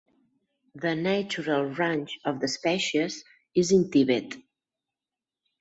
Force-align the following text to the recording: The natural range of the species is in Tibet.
The 0.73 0.95
natural 0.95 1.63
range 1.65 2.17
of 2.25 2.39
the 2.39 2.47
species 2.47 3.23
is 3.53 3.71
in 3.71 3.91
Tibet. 3.91 4.33